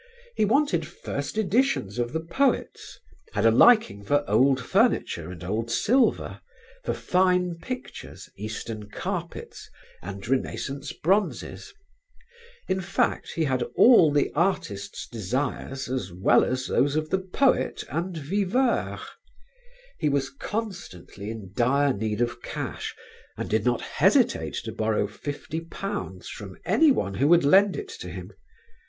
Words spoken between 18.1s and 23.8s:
viveur. He was constantly in dire need of cash and did